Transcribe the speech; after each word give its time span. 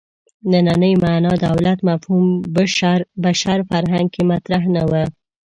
نننۍ 0.51 0.93
معنا 1.03 1.31
دولت 1.47 1.79
مفهوم 1.89 2.25
بشر 3.27 3.57
فرهنګ 3.69 4.07
کې 4.13 4.21
مطرح 4.31 4.63
نه 4.75 4.83
و. 4.89 4.91